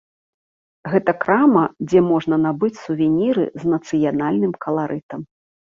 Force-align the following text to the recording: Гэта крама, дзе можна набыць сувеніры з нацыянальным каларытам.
Гэта 0.93 1.11
крама, 1.25 1.65
дзе 1.87 1.99
можна 2.09 2.35
набыць 2.49 2.73
сувеніры 2.85 3.45
з 3.65 3.77
нацыянальным 3.77 4.53
каларытам. 4.67 5.21